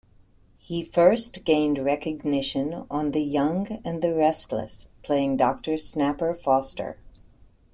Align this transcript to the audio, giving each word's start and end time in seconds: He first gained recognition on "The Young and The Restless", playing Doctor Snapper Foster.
He 0.57 0.83
first 0.83 1.43
gained 1.43 1.77
recognition 1.77 2.87
on 2.89 3.11
"The 3.11 3.21
Young 3.21 3.79
and 3.85 4.01
The 4.01 4.15
Restless", 4.15 4.89
playing 5.03 5.37
Doctor 5.37 5.77
Snapper 5.77 6.33
Foster. 6.33 6.97